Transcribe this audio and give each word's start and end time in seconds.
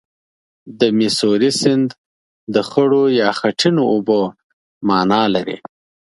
د 0.79 0.81
میسوری 0.97 1.51
سیند 1.61 1.89
د 2.53 2.55
خړو 2.69 3.03
یا 3.19 3.29
خټینو 3.39 3.83
اوبو 3.93 4.19
معنا 4.87 5.21
لري. 5.35 5.57